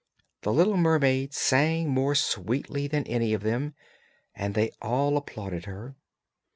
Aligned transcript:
The 0.41 0.51
little 0.51 0.77
mermaid 0.77 1.31
sang 1.35 1.89
more 1.91 2.15
sweetly 2.15 2.87
than 2.87 3.03
any 3.05 3.33
of 3.35 3.43
them, 3.43 3.75
and 4.33 4.55
they 4.55 4.71
all 4.81 5.15
applauded 5.15 5.65
her. 5.65 5.95